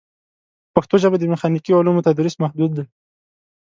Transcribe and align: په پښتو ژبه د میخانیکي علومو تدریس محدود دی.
په 0.63 0.69
پښتو 0.75 0.95
ژبه 1.03 1.17
د 1.19 1.23
میخانیکي 1.31 1.71
علومو 1.77 2.05
تدریس 2.07 2.35
محدود 2.43 2.71
دی. 2.77 2.85